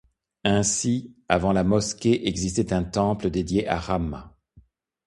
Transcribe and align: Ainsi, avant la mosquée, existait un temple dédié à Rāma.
Ainsi, 0.45 1.13
avant 1.29 1.51
la 1.53 1.63
mosquée, 1.63 2.27
existait 2.27 2.73
un 2.73 2.83
temple 2.83 3.29
dédié 3.29 3.67
à 3.67 3.77
Rāma. 3.77 4.35